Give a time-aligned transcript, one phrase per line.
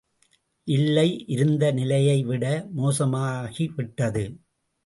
[0.67, 2.45] இல்லை, இருந்த நிலையைவிட
[2.77, 4.23] மோசமாகிவிட்டது.